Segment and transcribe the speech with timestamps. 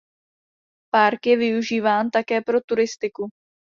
[0.93, 3.29] Park je využíván také pro turistiku.